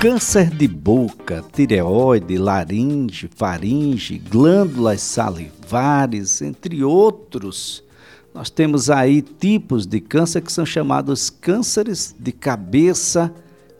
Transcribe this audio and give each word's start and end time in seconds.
Câncer 0.00 0.48
de 0.48 0.66
boca, 0.66 1.44
tireoide, 1.52 2.38
laringe, 2.38 3.28
faringe, 3.36 4.16
glândulas 4.16 5.02
salivares, 5.02 6.40
entre 6.40 6.82
outros. 6.82 7.84
Nós 8.32 8.48
temos 8.48 8.88
aí 8.88 9.20
tipos 9.20 9.84
de 9.84 10.00
câncer 10.00 10.40
que 10.40 10.50
são 10.50 10.64
chamados 10.64 11.28
cânceres 11.28 12.16
de 12.18 12.32
cabeça 12.32 13.30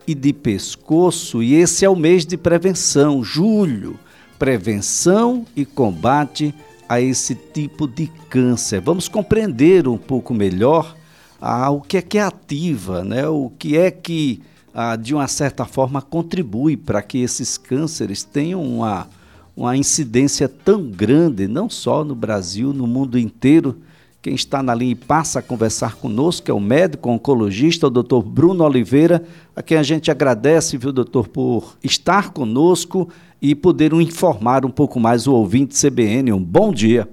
e 0.07 0.15
de 0.15 0.31
pescoço, 0.35 1.43
e 1.43 1.55
esse 1.55 1.87
é 1.87 1.89
o 1.89 1.97
mês 1.97 2.27
de 2.27 2.37
prevenção, 2.37 3.25
julho. 3.25 3.99
Prevenção 4.39 5.47
e 5.57 5.65
combate 5.65 6.55
a 6.87 7.01
esse 7.01 7.35
tipo 7.35 7.89
de 7.89 8.09
câncer. 8.29 8.83
Vamos 8.83 9.09
compreender 9.09 9.89
um 9.89 9.97
pouco 9.97 10.35
melhor 10.35 10.95
ah, 11.41 11.71
o 11.71 11.81
que 11.81 11.97
é 11.97 12.03
que 12.03 12.19
ativa, 12.19 13.03
né? 13.03 13.27
o 13.27 13.51
que 13.59 13.79
é 13.79 13.91
que 13.91 14.43
ah, 14.75 14.97
de 14.97 15.15
uma 15.15 15.27
certa 15.29 15.65
forma, 15.65 16.01
contribui 16.01 16.77
para 16.77 17.03
que 17.03 17.23
esses 17.23 17.59
cânceres 17.59 18.23
tenham 18.23 18.63
uma, 18.63 19.09
uma 19.57 19.77
incidência 19.77 20.49
tão 20.49 20.85
grande, 20.85 21.49
não 21.49 21.69
só 21.69 22.05
no 22.05 22.15
Brasil, 22.15 22.73
no 22.73 22.87
mundo 22.87 23.19
inteiro. 23.19 23.77
Quem 24.23 24.35
está 24.35 24.63
na 24.63 24.75
linha 24.75 24.93
e 24.93 24.95
passa 24.95 25.39
a 25.39 25.43
conversar 25.43 25.97
conosco 25.97 26.51
é 26.51 26.55
o 26.55 26.61
médico 26.61 27.09
oncologista, 27.09 27.87
o 27.87 27.91
doutor 27.91 28.23
Bruno 28.23 28.65
Oliveira, 28.65 29.25
a 29.57 29.63
quem 29.63 29.79
a 29.79 29.83
gente 29.83 30.11
agradece, 30.11 30.77
viu, 30.77 30.93
doutor, 30.93 31.27
por 31.27 31.77
estar 31.83 32.31
conosco 32.31 33.11
e 33.41 33.55
poder 33.55 33.95
informar 33.95 34.67
um 34.67 34.71
pouco 34.71 35.01
mais 35.01 35.27
o 35.27 35.35
ouvinte 35.35 35.75
CBN. 35.75 36.33
Um 36.33 36.43
bom 36.43 36.71
dia. 36.71 37.09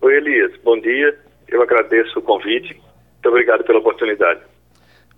Oi, 0.00 0.16
Elias. 0.16 0.52
Bom 0.64 0.80
dia. 0.80 1.16
Eu 1.46 1.62
agradeço 1.62 2.18
o 2.18 2.22
convite. 2.22 2.74
Muito 2.74 3.28
obrigado 3.28 3.64
pela 3.64 3.78
oportunidade. 3.78 4.40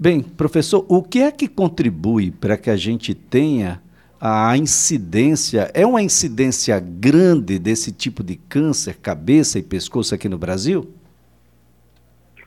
Bem, 0.01 0.23
professor, 0.23 0.87
o 0.88 1.02
que 1.02 1.23
é 1.23 1.33
que 1.33 1.48
contribui 1.48 2.30
para 2.30 2.56
que 2.56 2.70
a 2.70 2.77
gente 2.77 3.16
tenha 3.16 3.83
a 4.20 4.56
incidência, 4.56 5.73
é 5.75 5.84
uma 5.84 6.01
incidência 6.01 6.78
grande 6.78 7.59
desse 7.59 7.92
tipo 7.92 8.23
de 8.23 8.36
câncer, 8.36 8.97
cabeça 9.03 9.58
e 9.58 9.62
pescoço 9.62 10.14
aqui 10.14 10.28
no 10.28 10.39
Brasil? 10.39 10.89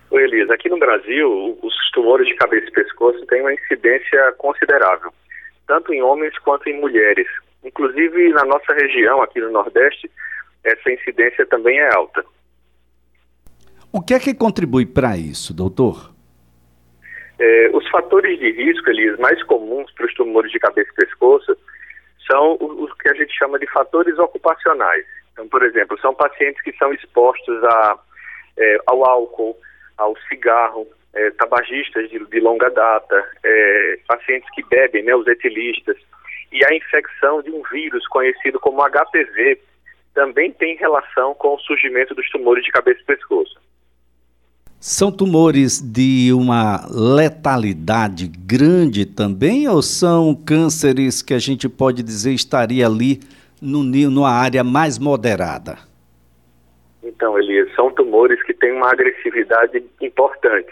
Oi, 0.10 0.24
Elisa, 0.24 0.54
aqui 0.54 0.70
no 0.70 0.80
Brasil, 0.80 1.60
os 1.62 1.74
tumores 1.92 2.26
de 2.26 2.36
cabeça 2.36 2.68
e 2.68 2.72
pescoço 2.72 3.26
têm 3.26 3.42
uma 3.42 3.54
incidência 3.54 4.32
considerável, 4.38 5.12
tanto 5.68 5.94
em 5.94 6.02
homens 6.02 6.38
quanto 6.40 6.70
em 6.70 6.80
mulheres. 6.80 7.28
Inclusive, 7.66 8.30
na 8.30 8.46
nossa 8.46 8.74
região, 8.74 9.22
aqui 9.22 9.42
no 9.42 9.52
Nordeste, 9.52 10.10
essa 10.64 10.90
incidência 10.90 11.46
também 11.48 11.80
é 11.80 11.94
alta. 11.94 12.24
O 13.92 14.02
que 14.02 14.14
é 14.14 14.20
que 14.20 14.34
contribui 14.34 14.86
para 14.86 15.18
isso, 15.18 15.54
doutor? 15.54 16.12
É, 17.44 17.72
os 17.74 17.90
fatores 17.90 18.38
de 18.38 18.52
risco, 18.52 18.88
eles 18.92 19.18
mais 19.18 19.42
comuns 19.42 19.92
para 19.94 20.06
os 20.06 20.14
tumores 20.14 20.52
de 20.52 20.60
cabeça 20.60 20.92
e 20.92 21.06
pescoço 21.06 21.58
são 22.30 22.56
os 22.62 22.94
que 23.00 23.10
a 23.10 23.16
gente 23.16 23.36
chama 23.36 23.58
de 23.58 23.66
fatores 23.66 24.20
ocupacionais. 24.20 25.04
Então, 25.34 25.48
por 25.48 25.64
exemplo, 25.64 26.00
são 26.00 26.14
pacientes 26.14 26.62
que 26.62 26.72
são 26.78 26.94
expostos 26.94 27.64
a, 27.64 28.00
é, 28.60 28.78
ao 28.86 29.04
álcool, 29.04 29.58
ao 29.98 30.16
cigarro, 30.30 30.86
é, 31.16 31.32
tabagistas 31.32 32.12
de, 32.12 32.20
de, 32.20 32.40
longa 32.40 32.70
data, 32.70 33.28
pacientes 34.08 34.48
que 34.52 34.64
bebem, 34.64 35.02
né, 35.02 35.16
os 35.16 35.26
etilistas, 35.26 35.98
e 36.52 36.64
a 36.64 36.76
infecção 36.76 37.42
de 37.42 37.50
um 37.50 37.64
vírus 37.72 38.08
conhecido 38.08 38.60
como 38.60 38.88
HPV 38.88 39.60
também 40.14 40.52
tem 40.52 40.76
relação 40.76 41.34
com 41.34 41.56
o 41.56 41.60
surgimento 41.60 42.14
dos 42.14 42.30
tumores 42.30 42.64
de 42.64 42.72
cabeça 42.72 43.02
e 43.02 43.06
pescoço. 43.06 43.60
São 44.84 45.12
tumores 45.12 45.80
de 45.80 46.34
uma 46.34 46.88
letalidade 46.90 48.28
grande 48.28 49.06
também 49.06 49.70
ou 49.70 49.80
são 49.80 50.34
cânceres 50.34 51.22
que 51.22 51.36
a 51.36 51.38
gente 51.38 51.70
pode 51.70 52.02
dizer 52.02 52.32
estaria 52.32 52.88
ali 52.88 53.20
no, 53.62 53.84
numa 53.84 54.32
área 54.32 54.64
mais 54.64 54.98
moderada? 54.98 55.78
Então, 57.04 57.38
Elias, 57.38 57.72
são 57.76 57.92
tumores 57.92 58.42
que 58.42 58.56
têm 58.56 58.72
uma 58.72 58.92
agressividade 58.92 59.86
importante 60.02 60.72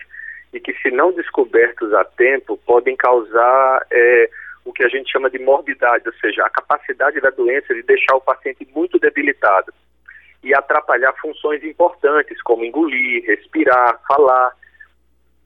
e 0.51 0.59
que, 0.59 0.73
se 0.81 0.89
não 0.89 1.11
descobertos 1.11 1.93
a 1.93 2.03
tempo, 2.03 2.57
podem 2.65 2.95
causar 2.95 3.85
é, 3.91 4.29
o 4.65 4.73
que 4.73 4.83
a 4.83 4.89
gente 4.89 5.11
chama 5.11 5.29
de 5.29 5.37
morbidade, 5.37 6.05
ou 6.07 6.13
seja, 6.15 6.43
a 6.47 6.49
capacidade 6.49 7.21
da 7.21 7.29
doença 7.29 7.75
de 7.75 7.83
deixar 7.83 8.15
o 8.15 8.21
paciente 8.21 8.67
muito 8.73 8.97
debilitado 8.97 9.71
e 10.43 10.53
atrapalhar 10.53 11.13
funções 11.21 11.63
importantes, 11.63 12.41
como 12.41 12.63
engolir, 12.63 13.23
respirar, 13.25 13.99
falar. 14.07 14.55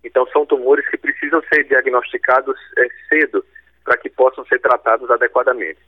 Então, 0.03 0.27
são 0.27 0.45
tumores 0.45 0.87
que 0.89 0.97
precisam 0.97 1.41
ser 1.51 1.63
diagnosticados 1.63 2.57
é, 2.77 2.87
cedo 3.09 3.43
para 3.83 3.97
que 3.97 4.09
possam 4.09 4.45
ser 4.45 4.59
tratados 4.59 5.09
adequadamente. 5.09 5.79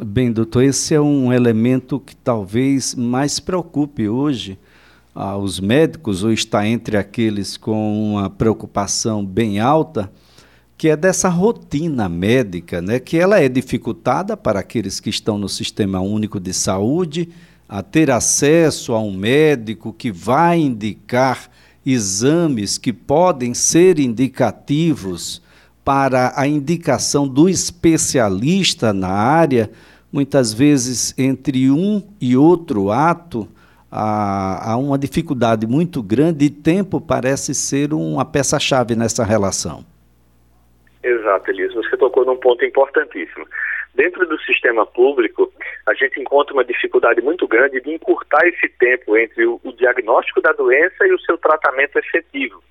Bem, 0.00 0.30
doutor, 0.30 0.62
esse 0.62 0.94
é 0.94 1.00
um 1.00 1.32
elemento 1.32 1.98
que 1.98 2.14
talvez 2.14 2.94
mais 2.94 3.40
preocupe 3.40 4.08
hoje 4.08 4.58
ah, 5.14 5.36
os 5.36 5.58
médicos, 5.58 6.22
ou 6.22 6.30
está 6.30 6.64
entre 6.64 6.96
aqueles 6.96 7.56
com 7.56 8.12
uma 8.12 8.30
preocupação 8.30 9.26
bem 9.26 9.58
alta, 9.58 10.12
que 10.76 10.88
é 10.88 10.96
dessa 10.96 11.28
rotina 11.28 12.08
médica, 12.08 12.80
né, 12.80 13.00
que 13.00 13.18
ela 13.18 13.40
é 13.40 13.48
dificultada 13.48 14.36
para 14.36 14.60
aqueles 14.60 15.00
que 15.00 15.10
estão 15.10 15.36
no 15.36 15.48
Sistema 15.48 15.98
Único 16.00 16.38
de 16.38 16.54
Saúde 16.54 17.30
a 17.68 17.82
ter 17.82 18.10
acesso 18.10 18.94
a 18.94 19.00
um 19.00 19.12
médico 19.12 19.92
que 19.92 20.10
vai 20.10 20.58
indicar 20.58 21.50
exames 21.84 22.78
que 22.78 22.92
podem 22.92 23.52
ser 23.54 23.98
indicativos 23.98 25.42
para 25.84 26.32
a 26.36 26.46
indicação 26.46 27.26
do 27.26 27.48
especialista 27.48 28.92
na 28.92 29.08
área, 29.08 29.70
muitas 30.12 30.52
vezes 30.52 31.14
entre 31.18 31.70
um 31.70 32.02
e 32.20 32.36
outro 32.36 32.90
ato 32.90 33.48
há, 33.90 34.76
uma 34.78 34.98
dificuldade 34.98 35.66
muito 35.66 36.02
grande 36.02 36.46
e 36.46 36.50
tempo 36.50 37.00
parece 37.00 37.54
ser 37.54 37.92
uma 37.92 38.24
peça-chave 38.24 38.94
nessa 38.94 39.24
relação. 39.24 39.84
Exato, 41.02 41.50
Elisa. 41.50 41.74
Você 41.74 41.96
tocou 41.96 42.24
num 42.24 42.36
ponto 42.36 42.64
importantíssimo. 42.64 43.46
Dentro 43.98 44.24
do 44.28 44.40
sistema 44.42 44.86
público, 44.86 45.52
a 45.84 45.92
gente 45.92 46.20
encontra 46.20 46.54
uma 46.54 46.64
dificuldade 46.64 47.20
muito 47.20 47.48
grande 47.48 47.80
de 47.80 47.90
encurtar 47.90 48.46
esse 48.46 48.68
tempo 48.78 49.16
entre 49.16 49.44
o, 49.44 49.60
o 49.64 49.72
diagnóstico 49.72 50.40
da 50.40 50.52
doença 50.52 51.04
e 51.04 51.12
o 51.12 51.18
seu 51.18 51.36
tratamento 51.36 51.98
efetivo. 51.98 52.62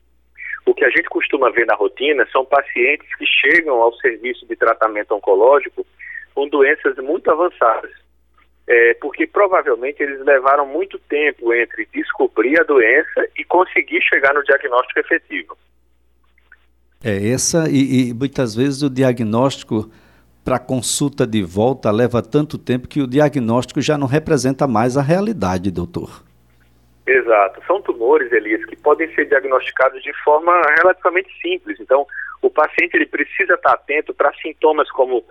O 0.66 0.74
que 0.74 0.86
a 0.86 0.90
gente 0.90 1.10
costuma 1.10 1.52
ver 1.52 1.66
na 1.66 1.76
rotina 1.76 2.26
são 2.32 2.46
pacientes 2.46 3.14
que 3.18 3.26
chegam 3.26 3.82
ao 3.82 3.94
serviço 3.96 4.46
de 4.46 4.56
tratamento 4.56 5.14
oncológico 5.14 5.86
com 6.34 6.48
doenças 6.48 6.96
muito 6.96 7.30
avançadas. 7.30 7.92
É, 8.66 8.94
porque 8.94 9.28
provavelmente 9.28 10.02
eles 10.02 10.24
levaram 10.24 10.66
muito 10.66 10.98
tempo 10.98 11.54
entre 11.54 11.90
descobrir 11.94 12.58
a 12.58 12.64
doença 12.64 13.28
e 13.38 13.44
conseguir 13.44 14.02
chegar 14.02 14.34
no 14.34 14.44
diagnóstico 14.46 15.02
efetivo. 15.02 15.58
É 17.04 17.32
essa, 17.32 17.70
e, 17.70 18.12
e 18.12 18.14
muitas 18.14 18.56
vezes 18.56 18.82
o 18.82 18.90
diagnóstico 18.90 19.92
para 20.48 20.60
consulta 20.60 21.28
de 21.28 21.44
volta 21.44 21.92
leva 21.92 22.22
tanto 22.22 22.58
tempo 22.58 22.88
que 22.88 23.02
o 23.02 23.08
diagnóstico 23.08 23.82
já 23.82 23.98
não 23.98 24.08
representa 24.08 24.66
mais 24.66 24.96
a 24.96 25.02
realidade, 25.02 25.70
doutor. 25.70 26.24
Exato. 27.06 27.62
São 27.68 27.82
tumores, 27.82 28.32
Elias, 28.32 28.64
que 28.64 28.78
podem 28.78 29.14
ser 29.14 29.26
diagnosticados 29.26 30.02
de 30.02 30.14
forma 30.24 30.54
relativamente 30.78 31.28
simples. 31.42 31.78
Então, 31.82 32.08
o 32.42 32.50
paciente 32.50 32.96
ele 32.96 33.08
precisa 33.08 33.56
estar 33.56 33.74
atento 33.74 34.14
para 34.14 34.32
sintomas 34.36 34.90
como 34.92 35.22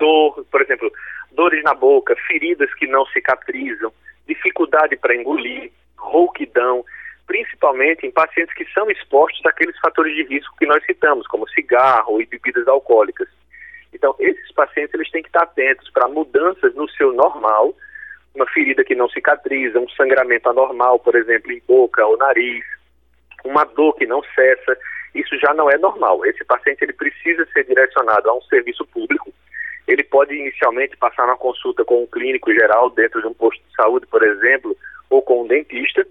dor, 0.00 0.44
por 0.50 0.60
exemplo, 0.60 0.90
dores 1.30 1.62
na 1.62 1.72
boca, 1.72 2.16
feridas 2.26 2.74
que 2.74 2.88
não 2.88 3.06
cicatrizam, 3.06 3.92
dificuldade 4.26 4.96
para 4.96 5.14
engolir, 5.14 5.70
rouquidão, 5.96 6.84
principalmente 7.24 8.04
em 8.04 8.10
pacientes 8.10 8.52
que 8.56 8.66
são 8.72 8.90
expostos 8.90 9.46
àqueles 9.46 9.78
fatores 9.78 10.12
de 10.16 10.24
risco 10.24 10.56
que 10.58 10.66
nós 10.66 10.84
citamos, 10.84 11.24
como 11.28 11.48
cigarro 11.50 12.20
e 12.20 12.26
bebidas 12.26 12.66
alcoólicas. 12.66 13.28
Então, 13.96 14.14
esses 14.18 14.52
pacientes 14.52 14.92
eles 14.94 15.10
têm 15.10 15.22
que 15.22 15.30
estar 15.30 15.44
atentos 15.44 15.90
para 15.90 16.06
mudanças 16.06 16.74
no 16.74 16.86
seu 16.90 17.14
normal, 17.14 17.74
uma 18.34 18.46
ferida 18.46 18.84
que 18.84 18.94
não 18.94 19.08
cicatriza, 19.08 19.80
um 19.80 19.88
sangramento 19.88 20.50
anormal, 20.50 20.98
por 20.98 21.16
exemplo, 21.16 21.50
em 21.50 21.62
boca 21.66 22.04
ou 22.04 22.18
nariz, 22.18 22.62
uma 23.42 23.64
dor 23.64 23.94
que 23.94 24.06
não 24.06 24.22
cessa, 24.34 24.76
isso 25.14 25.38
já 25.38 25.54
não 25.54 25.70
é 25.70 25.78
normal. 25.78 26.26
Esse 26.26 26.44
paciente 26.44 26.82
ele 26.82 26.92
precisa 26.92 27.46
ser 27.54 27.64
direcionado 27.64 28.28
a 28.28 28.36
um 28.36 28.42
serviço 28.42 28.84
público. 28.86 29.32
Ele 29.88 30.04
pode 30.04 30.34
inicialmente 30.34 30.94
passar 30.98 31.24
uma 31.24 31.38
consulta 31.38 31.82
com 31.82 32.02
um 32.02 32.06
clínico 32.06 32.52
geral 32.52 32.90
dentro 32.90 33.22
de 33.22 33.28
um 33.28 33.32
posto 33.32 33.62
de 33.66 33.74
saúde, 33.74 34.06
por 34.08 34.22
exemplo, 34.22 34.76
ou 35.08 35.22
com 35.22 35.42
um 35.42 35.46
dentista, 35.46 36.06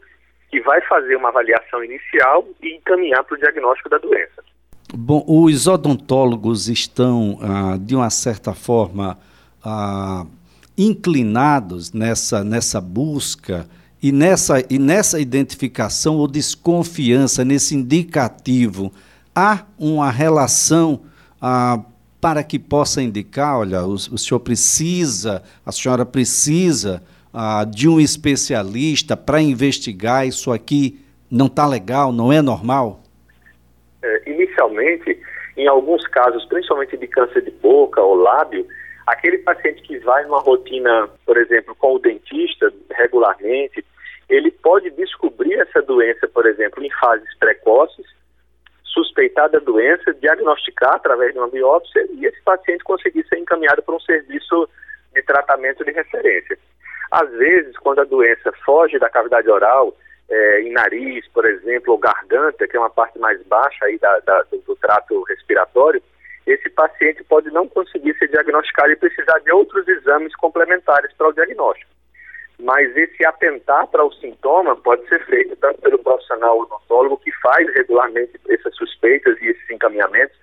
que 0.49 0.59
vai 0.61 0.81
fazer 0.81 1.15
uma 1.17 1.29
avaliação 1.29 1.83
inicial 1.83 2.47
e 2.63 2.73
encaminhar 2.73 3.23
para 3.23 3.35
o 3.35 3.39
diagnóstico 3.39 3.89
da 3.89 3.99
doença. 3.99 4.43
Bom, 4.97 5.24
os 5.27 5.68
odontólogos 5.68 6.69
estão, 6.69 7.38
ah, 7.42 7.77
de 7.77 7.95
uma 7.95 8.09
certa 8.09 8.53
forma, 8.53 9.18
ah, 9.63 10.25
inclinados 10.77 11.92
nessa, 11.92 12.44
nessa 12.45 12.80
busca 12.80 13.68
e 14.01 14.12
nessa, 14.12 14.63
e 14.69 14.80
nessa 14.80 15.19
identificação 15.19 16.15
ou 16.15 16.27
desconfiança, 16.27 17.44
nesse 17.44 17.75
indicativo. 17.75 18.92
Há 19.36 19.65
uma 19.77 20.09
relação 20.09 21.01
ah, 21.41 21.81
para 22.21 22.41
que 22.41 22.57
possa 22.57 23.01
indicar, 23.01 23.57
olha, 23.57 23.86
o, 23.86 23.95
o 23.95 24.18
senhor 24.18 24.39
precisa, 24.39 25.44
a 25.65 25.74
senhora 25.74 26.06
precisa 26.06 27.03
ah, 27.33 27.65
de 27.65 27.89
um 27.89 28.00
especialista 28.00 29.18
para 29.18 29.41
investigar 29.41 30.25
isso 30.25 30.53
aqui 30.53 31.01
não 31.30 31.48
está 31.48 31.68
legal, 31.68 32.13
não 32.13 32.31
é 32.31 32.41
normal? 32.41 33.01
É, 34.01 34.34
inicialmente, 34.55 35.19
em 35.57 35.67
alguns 35.67 36.07
casos, 36.07 36.45
principalmente 36.45 36.97
de 36.97 37.07
câncer 37.07 37.41
de 37.41 37.51
boca 37.51 38.01
ou 38.01 38.15
lábio, 38.15 38.65
aquele 39.05 39.39
paciente 39.39 39.81
que 39.83 39.99
vai 39.99 40.23
numa 40.23 40.39
rotina, 40.39 41.09
por 41.25 41.37
exemplo, 41.37 41.75
com 41.75 41.95
o 41.95 41.99
dentista 41.99 42.71
regularmente, 42.91 43.85
ele 44.29 44.49
pode 44.51 44.89
descobrir 44.91 45.53
essa 45.53 45.81
doença, 45.81 46.27
por 46.27 46.45
exemplo, 46.45 46.83
em 46.83 46.89
fases 46.99 47.29
precoces, 47.37 48.05
suspeitar 48.83 49.49
da 49.49 49.59
doença, 49.59 50.13
diagnosticar 50.15 50.95
através 50.95 51.33
de 51.33 51.39
uma 51.39 51.49
biópsia 51.49 52.07
e 52.13 52.25
esse 52.25 52.41
paciente 52.41 52.83
conseguir 52.83 53.25
ser 53.27 53.37
encaminhado 53.37 53.83
para 53.83 53.95
um 53.95 53.99
serviço 53.99 54.69
de 55.13 55.21
tratamento 55.21 55.83
de 55.83 55.91
referência. 55.91 56.57
Às 57.11 57.29
vezes, 57.31 57.77
quando 57.77 57.99
a 57.99 58.05
doença 58.05 58.51
foge 58.65 58.97
da 58.97 59.09
cavidade 59.09 59.49
oral, 59.49 59.95
é, 60.30 60.62
em 60.62 60.72
nariz, 60.72 61.27
por 61.30 61.45
exemplo, 61.45 61.94
ou 61.94 62.00
garganta, 62.00 62.68
que 62.68 62.75
é 62.75 62.80
uma 62.80 62.89
parte 62.89 63.19
mais 63.19 63.42
baixa 63.44 63.86
aí 63.86 63.98
da, 64.00 64.19
da, 64.19 64.42
do, 64.44 64.57
do 64.60 64.75
trato 64.75 65.24
respiratório, 65.24 66.01
esse 66.45 66.69
paciente 66.69 67.24
pode 67.24 67.50
não 67.51 67.68
conseguir 67.68 68.16
ser 68.18 68.27
diagnosticado 68.30 68.92
e 68.92 68.95
precisar 68.95 69.39
de 69.39 69.51
outros 69.51 69.88
exames 69.88 70.36
complementares 70.36 71.12
para 71.13 71.30
o 71.30 71.33
diagnóstico. 71.33 71.92
Mas 72.60 72.95
esse 72.95 73.25
atentar 73.25 73.88
para 73.88 74.06
o 74.06 74.13
sintoma 74.13 74.75
pode 74.77 75.07
ser 75.10 75.24
feito 75.25 75.56
tanto 75.57 75.81
pelo 75.81 76.00
profissional 76.00 76.60
odontólogo 76.60 77.18
que 77.18 77.31
faz 77.42 77.68
regularmente 77.74 78.39
essas 78.48 78.75
suspeitas 78.75 79.39
e 79.42 79.48
esses 79.48 79.69
encaminhamentos, 79.69 80.38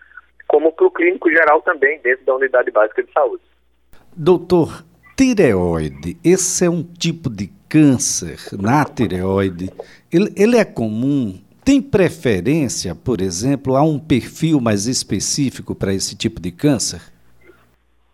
como 0.47 0.73
para 0.73 0.87
o 0.87 0.91
clínico 0.91 1.31
geral 1.31 1.63
também, 1.63 1.99
dentro 2.01 2.25
da 2.27 2.35
unidade 2.35 2.71
básica 2.71 3.03
de 3.03 3.13
saúde. 3.13 3.43
Doutor, 4.15 4.85
tireoide, 5.17 6.19
esse 6.23 6.67
é 6.67 6.71
um 6.71 6.83
tipo 6.83 7.31
de 7.31 7.49
câncer 7.73 8.37
na 8.61 8.85
tireoide. 8.85 9.71
Ele, 10.13 10.29
ele 10.37 10.59
é 10.59 10.65
comum? 10.65 11.41
Tem 11.65 11.81
preferência, 11.81 12.95
por 12.95 13.23
exemplo, 13.23 13.77
a 13.77 13.83
um 13.83 13.99
perfil 13.99 14.61
mais 14.61 14.87
específico 14.87 15.75
para 15.75 15.95
esse 15.95 16.15
tipo 16.15 16.39
de 16.39 16.53
câncer? 16.53 17.01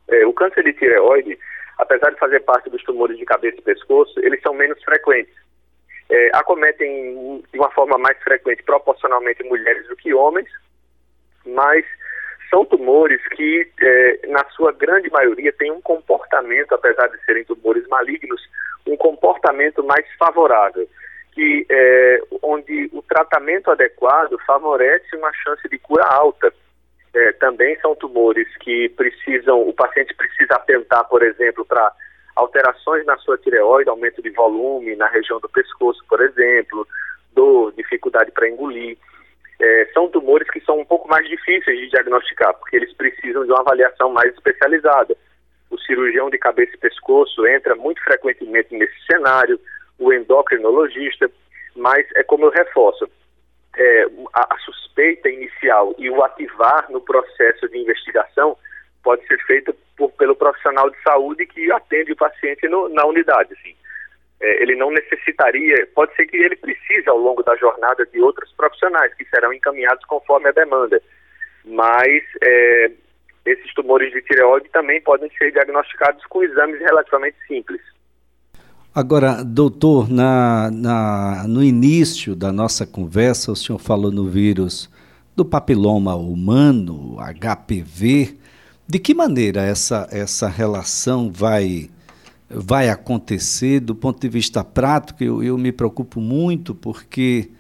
É, 0.07 0.25
o 0.25 0.33
câncer 0.33 0.63
de 0.63 0.73
tireoide, 0.75 1.37
apesar 1.77 2.11
de 2.11 2.21
fazer 2.21 2.39
parte 2.41 2.71
dos 2.71 2.85
tumores 2.85 3.19
de 3.19 3.25
cabeça 3.25 3.57
e 3.59 3.63
pescoço, 3.63 4.21
eles 4.21 4.41
são 4.43 4.55
menos 4.55 4.81
frequentes. 4.85 5.35
É, 6.09 6.31
acometem 6.35 7.43
de 7.53 7.59
uma 7.59 7.71
forma 7.73 7.99
mais 7.99 8.17
frequente 8.23 8.63
proporcionalmente 8.63 9.43
mulheres 9.43 9.89
do 9.89 9.97
que 9.97 10.15
homens, 10.15 10.49
mas 11.45 11.85
são 12.51 12.65
tumores 12.65 13.21
que, 13.29 13.69
é, 13.81 14.27
na 14.29 14.45
sua 14.51 14.73
grande 14.73 15.11
maioria, 15.11 15.53
têm 15.53 15.71
um 15.71 15.81
comportamento, 15.81 16.75
apesar 16.75 17.09
de 17.09 17.23
serem 17.25 17.45
tumores 17.45 17.87
malignos, 17.89 18.41
um 18.87 18.97
comportamento 18.97 19.85
mais 19.85 20.07
favorável, 20.19 20.89
que 21.33 21.67
é, 21.71 22.23
onde 22.43 22.91
o 22.93 23.03
tratamento 23.03 23.71
adequado 23.71 24.37
favorece 24.47 25.15
uma 25.17 25.33
chance 25.35 25.69
de 25.69 25.79
cura 25.79 26.05
alta. 26.05 26.53
É, 27.15 27.33
também 27.33 27.79
são 27.81 27.95
tumores 27.95 28.47
que 28.59 28.89
precisam, 28.91 29.67
o 29.67 29.73
paciente 29.73 30.15
precisa 30.15 30.55
atentar, 30.55 31.09
por 31.09 31.23
exemplo, 31.23 31.65
para 31.65 31.93
alterações 32.37 33.05
na 33.05 33.17
sua 33.19 33.37
tireoide, 33.39 33.91
aumento 33.91 34.23
de 34.23 34.31
volume 34.31 34.95
na 34.95 35.09
região 35.09 35.41
do 35.41 35.49
pescoço, 35.49 36.05
por 36.09 36.21
exemplo, 36.21 36.87
dor, 37.33 37.73
dificuldade 37.73 38.31
para 38.31 38.49
engolir 38.49 38.97
é, 39.61 39.91
são 39.93 40.09
tumores 40.09 40.49
que 40.51 40.61
são 40.61 40.79
um 40.79 40.85
pouco 40.85 41.09
mais 41.09 41.29
difíceis 41.29 41.79
de 41.79 41.89
diagnosticar, 41.89 42.55
porque 42.55 42.77
eles 42.77 42.93
precisam 42.95 43.45
de 43.45 43.51
uma 43.51 43.61
avaliação 43.61 44.11
mais 44.11 44.33
especializada. 44.33 45.17
O 45.71 45.79
cirurgião 45.79 46.31
de 46.31 46.39
cabeça 46.39 46.73
e 46.75 46.79
pescoço 46.79 47.47
entra 47.47 47.75
muito 47.75 48.03
frequentemente 48.03 48.75
nesse 48.75 48.95
cenário, 49.07 49.61
o 49.99 50.13
endocrinologista, 50.13 51.31
mas 51.75 52.07
é 52.15 52.23
como 52.23 52.45
eu 52.47 52.51
reforço, 52.51 53.09
é, 53.77 54.07
a, 54.35 54.55
a, 54.55 54.59
suspeita 54.61 55.29
inicial 55.29 55.95
e 55.99 56.09
o 56.09 56.23
ativar 56.25 56.91
no 56.91 57.01
processo 57.01 57.69
de 57.69 57.79
investigação 57.79 58.57
pode 59.03 59.27
ser 59.27 59.39
feito 59.45 59.75
por, 59.97 60.11
pelo 60.13 60.35
profissional 60.35 60.89
de 60.91 61.01
saúde 61.03 61.47
que 61.47 61.71
atende 61.71 62.13
o 62.13 62.17
paciente 62.17 62.67
no, 62.69 62.89
na 62.89 63.05
unidade. 63.05 63.53
Assim 63.53 63.77
é, 64.41 64.63
ele 64.63 64.77
não 64.77 64.91
necessitaria, 64.91 65.89
pode 65.95 66.15
ser 66.15 66.27
que 66.27 66.37
ele 66.37 66.57
precise 66.57 67.09
ao 67.09 67.19
longo 67.19 67.43
da 67.43 67.57
jornada 67.57 68.07
de 68.07 68.21
outros 68.21 68.53
profissionais 68.53 69.13
que 69.15 69.25
serão 69.27 69.53
encaminhados 69.53 70.05
conforme 70.07 70.49
a 70.49 70.53
demanda, 70.53 71.03
mas 71.65 72.23
é, 72.43 72.91
esses 73.45 73.73
tumores 73.75 74.13
de 74.13 74.23
tireoide 74.23 74.69
também 74.71 75.01
podem 75.01 75.31
ser 75.37 75.53
diagnosticados 75.53 76.25
com 76.27 76.43
exames 76.43 76.79
relativamente 76.81 77.37
simples. 77.47 77.81
Agora, 78.95 79.45
doutor, 79.45 80.11
na, 80.11 80.71
na, 80.73 81.45
no 81.47 81.63
início 81.63 82.35
da 82.35 82.53
nossa 82.53 82.87
conversa, 82.87 83.53
o 83.53 83.57
senhor 83.57 83.79
falou 83.79 84.11
no 84.11 84.27
vírus 84.27 84.91
do 85.37 85.45
papiloma 85.45 86.17
humano, 86.17 87.17
HPV. 87.21 88.37
De 88.89 88.99
que 88.99 89.15
maneira 89.15 89.63
essa, 89.63 90.09
essa 90.11 90.49
relação 90.49 91.31
vai 91.31 91.91
vai 92.49 92.89
acontecer. 92.89 93.81
Do 93.81 93.95
ponto 93.95 94.21
de 94.21 94.29
vista 94.29 94.65
prático, 94.65 95.23
eu, 95.23 95.43
eu 95.43 95.59
me 95.59 95.73
preocupo 95.73 96.21
muito 96.21 96.75
porque 96.75 97.51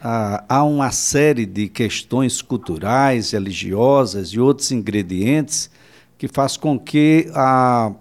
ah, 0.00 0.44
há 0.48 0.64
uma 0.64 0.90
série 0.90 1.46
de 1.46 1.68
questões 1.68 2.42
culturais, 2.42 3.30
religiosas 3.30 4.28
e 4.28 4.40
outros 4.40 4.70
ingredientes 4.70 5.70
que 6.18 6.28
faz 6.28 6.56
com 6.56 6.78
que 6.78 7.28
a, 7.34 7.92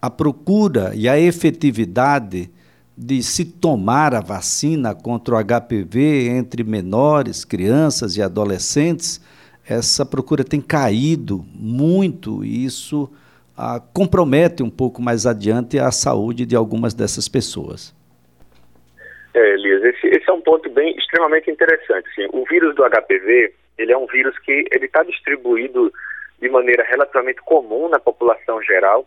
a 0.00 0.10
procura 0.10 0.92
e 0.94 1.08
a 1.08 1.18
efetividade 1.18 2.50
de 2.96 3.22
se 3.22 3.44
tomar 3.44 4.14
a 4.14 4.20
vacina 4.20 4.94
contra 4.94 5.34
o 5.34 5.38
HPV 5.42 6.28
entre 6.28 6.62
menores, 6.62 7.44
crianças 7.44 8.16
e 8.16 8.22
adolescentes, 8.22 9.20
essa 9.66 10.04
procura 10.04 10.44
tem 10.44 10.60
caído 10.60 11.44
muito 11.54 12.44
e 12.44 12.64
isso 12.64 13.08
compromete 13.92 14.62
um 14.62 14.70
pouco 14.70 15.02
mais 15.02 15.26
adiante 15.26 15.78
a 15.78 15.90
saúde 15.90 16.46
de 16.46 16.56
algumas 16.56 16.94
dessas 16.94 17.28
pessoas. 17.28 17.94
É, 19.34 19.54
Elias, 19.54 19.84
esse, 19.84 20.06
esse 20.08 20.28
é 20.28 20.32
um 20.32 20.40
ponto 20.40 20.68
bem 20.70 20.96
extremamente 20.96 21.50
interessante. 21.50 22.08
Sim. 22.14 22.28
O 22.32 22.44
vírus 22.44 22.74
do 22.74 22.82
HPV, 22.82 23.52
ele 23.78 23.92
é 23.92 23.98
um 23.98 24.06
vírus 24.06 24.36
que 24.40 24.64
ele 24.72 24.86
está 24.86 25.02
distribuído 25.02 25.92
de 26.40 26.48
maneira 26.48 26.82
relativamente 26.84 27.40
comum 27.42 27.88
na 27.88 27.98
população 27.98 28.62
geral 28.62 29.06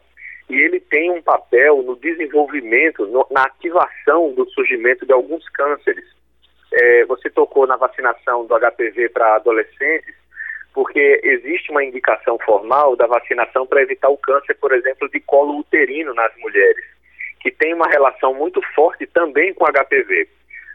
e 0.50 0.56
ele 0.56 0.80
tem 0.80 1.12
um 1.12 1.22
papel 1.22 1.82
no 1.82 1.96
desenvolvimento, 1.96 3.06
no, 3.08 3.26
na 3.32 3.44
ativação 3.44 4.34
do 4.34 4.48
surgimento 4.52 5.06
de 5.06 5.14
alguns 5.14 5.48
cânceres. 5.50 6.06
É, 6.72 7.06
você 7.06 7.30
tocou 7.30 7.68
na 7.68 7.76
vacinação 7.76 8.46
do 8.46 8.56
HPV 8.56 9.10
para 9.10 9.36
adolescentes 9.36 10.16
porque 10.74 11.22
existe 11.24 11.72
uma 11.72 11.84
indicação 11.84 12.38
formal 12.40 12.96
da 12.96 13.06
vacinação 13.06 13.68
para 13.68 13.82
evitar 13.82 14.10
o 14.10 14.18
câncer, 14.18 14.56
por 14.56 14.74
exemplo, 14.74 15.08
de 15.10 15.20
colo 15.20 15.60
uterino 15.60 16.14
nas 16.14 16.36
mulheres, 16.38 16.84
que 17.40 17.52
tem 17.52 17.74
uma 17.74 17.88
relação 17.88 18.34
muito 18.34 18.62
forte 18.74 19.06
também 19.08 19.54
com 19.54 19.66
HPV. 19.66 20.28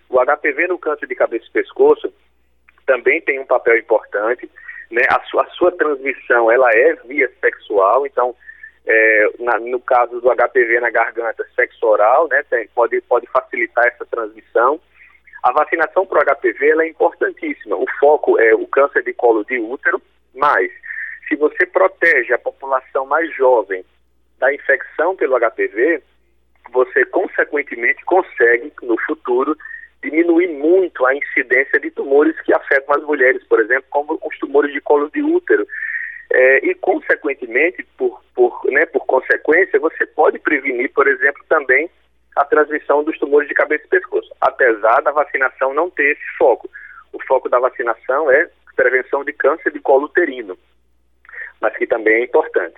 O 0.09 0.19
HPV 0.25 0.69
no 0.69 0.79
câncer 0.79 1.07
de 1.07 1.15
cabeça 1.15 1.47
e 1.49 1.53
pescoço 1.53 2.13
também 2.87 3.21
tem 3.21 3.39
um 3.39 3.47
papel 3.47 3.77
importante, 3.77 4.49
né? 4.91 5.03
A 5.11 5.21
sua, 5.25 5.43
a 5.43 5.51
sua 5.51 5.73
transmissão 5.73 6.51
ela 6.51 6.71
é 6.73 6.95
via 7.05 7.31
sexual, 7.41 8.07
então 8.07 8.35
é, 8.87 9.27
na, 9.41 9.59
no 9.59 9.81
caso 9.81 10.21
do 10.21 10.31
HPV 10.35 10.81
na 10.81 10.91
garganta, 10.91 11.47
sexo 11.55 11.87
oral, 11.87 12.29
né? 12.29 12.43
Tem, 12.49 12.67
pode, 12.69 13.01
pode 13.03 13.27
facilitar 13.27 13.87
essa 13.87 14.07
transmissão. 14.07 14.81
A 15.43 15.53
vacinação 15.53 16.07
para 16.07 16.19
o 16.19 16.37
HPV 16.37 16.83
é 16.83 16.89
importantíssima. 16.89 17.77
O 17.77 17.87
foco 18.01 18.39
é 18.41 18.55
o 18.55 18.67
câncer 18.67 19.03
de 19.05 19.13
colo 19.13 19.45
de 19.45 19.59
útero, 19.59 20.01
mas 20.35 20.71
se 21.29 21.37
você 21.37 21.67
protege 21.67 22.33
a 22.33 22.39
população 22.39 23.07
mais 23.07 23.33
jovem 23.37 23.85
da 24.39 24.53
infecção 24.53 25.15
pelo 25.17 25.39
HPV, 25.39 26.03
você 26.71 27.05
consequentemente 27.07 28.05
consegue 28.05 28.73
no 28.83 28.99
futuro 29.01 29.57
diminuir 30.03 30.49
muito 30.49 31.05
a 31.07 31.15
incidência 31.15 31.79
de 31.81 31.91
tumores 31.91 32.41
que 32.43 32.55
afetam 32.55 32.97
as 32.97 33.03
mulheres, 33.03 33.43
por 33.45 33.61
exemplo, 33.61 33.85
como 33.91 34.19
os 34.23 34.39
tumores 34.39 34.73
de 34.73 34.81
colo 34.81 35.11
de 35.11 35.23
útero. 35.23 35.67
É, 36.31 36.67
e, 36.67 36.75
consequentemente, 36.75 37.83
por, 37.97 38.23
por, 38.35 38.61
né, 38.67 38.85
por 38.87 39.07
consequência, 39.07 39.81
você 39.81 40.07
pode 40.07 40.39
prevenir, 40.39 40.93
por 40.93 41.09
exemplo, 41.09 41.43
também 41.49 41.91
a 42.39 42.45
transmissão 42.45 43.03
dos 43.03 43.19
tumores 43.19 43.49
de 43.49 43.55
cabeça 43.55 43.85
e 43.85 43.89
pescoço, 43.89 44.31
apesar 44.41 45.01
da 45.03 45.11
vacinação 45.11 45.75
não 45.75 45.91
ter 45.91 46.13
esse 46.13 46.37
foco. 46.39 46.71
O 47.13 47.19
foco 47.25 47.49
da 47.49 47.59
vacinação 47.59 48.31
é 48.31 48.49
prevenção 48.77 49.25
de 49.25 49.33
câncer 49.33 49.73
de 49.73 49.81
colo 49.81 50.05
uterino, 50.05 50.57
mas 51.61 51.77
que 51.77 51.85
também 51.85 52.15
é 52.15 52.25
importante. 52.25 52.77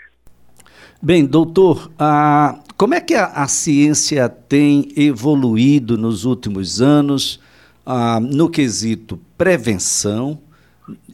Bem, 1.02 1.26
doutor, 1.26 1.90
ah, 1.98 2.58
como 2.78 2.94
é 2.94 3.00
que 3.02 3.14
a, 3.14 3.26
a, 3.26 3.46
ciência 3.48 4.28
tem 4.30 4.88
evoluído 4.96 5.98
nos 5.98 6.24
últimos 6.24 6.80
anos 6.80 7.42
ah, 7.84 8.18
no 8.18 8.50
quesito 8.50 9.20
prevenção, 9.36 10.38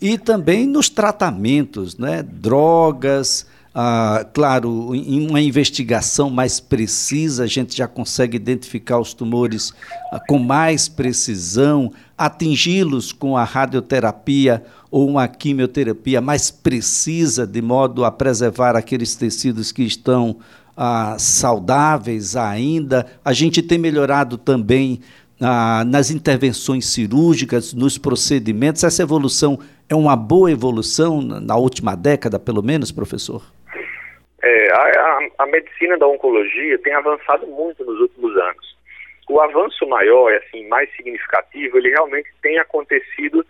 E 0.01 0.17
também 0.17 0.67
nos 0.67 0.89
tratamentos, 0.89 1.99
né? 1.99 2.23
Drogas, 2.23 3.47
ah, 3.79 4.27
claro, 4.33 4.95
em 4.95 5.29
uma 5.29 5.39
investigação 5.39 6.31
mais 6.31 6.59
precisa, 6.59 7.45
a 7.45 7.47
gente 7.47 7.77
já 7.77 7.87
consegue 7.87 8.35
identificar 8.35 8.99
os 8.99 9.13
tumores 9.13 9.75
ah, 10.11 10.19
com 10.19 10.39
mais 10.39 10.89
precisão, 10.89 11.93
atingi-los 12.17 13.13
com 13.13 13.37
a 13.37 13.45
radioterapia 13.45 14.65
ou 14.91 15.07
uma 15.07 15.29
quimioterapia 15.29 16.23
mais 16.23 16.51
precisa, 16.51 17.47
de 17.47 17.61
modo 17.61 18.03
a 18.03 18.11
preservar 18.11 18.75
aqueles 18.77 19.15
tecidos 19.15 19.71
que 19.73 19.83
estão 19.83 20.39
ah, 20.75 21.17
saudáveis 21.19 22.35
ainda. 22.35 23.07
A 23.23 23.35
gente 23.35 23.61
tem 23.61 23.77
melhorado 23.77 24.39
também 24.39 25.01
ah, 25.39 25.85
nas 25.87 26.11
intervenções 26.11 26.87
cirúrgicas, 26.87 27.75
nos 27.75 27.99
procedimentos. 27.99 28.83
Essa 28.83 29.03
evolução 29.03 29.59
é 29.87 29.95
uma 29.95 30.17
boa 30.17 30.51
evolução 30.51 31.21
na 31.21 31.57
última 31.57 31.95
década, 31.95 32.39
pelo 32.39 32.63
menos, 32.63 32.91
professor? 32.91 33.43
É, 34.47 34.73
a, 34.73 35.19
a, 35.41 35.47
medicina 35.47 35.99
da 35.99 36.07
oncologia 36.07 36.79
tem 36.79 36.95
avançado 36.95 37.47
muito 37.49 37.85
nos 37.85 38.01
últimos 38.01 38.37
anos. 38.37 38.77
O 39.29 39.41
avanço 39.41 39.85
maior, 39.89 40.33
assim, 40.35 40.69
mais 40.69 40.89
significativo, 40.95 41.77
ele 41.77 41.91
realmente 41.91 42.31
tem 42.41 42.57
acontecido 42.61 43.45